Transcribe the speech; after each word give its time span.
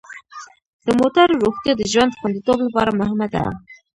د 0.85 0.87
موټرو 0.99 1.39
روغتیا 1.43 1.73
د 1.77 1.81
ژوند 1.91 2.17
خوندیتوب 2.19 2.57
لپاره 2.65 2.97
مهمه 2.99 3.27
ده. 3.33 3.43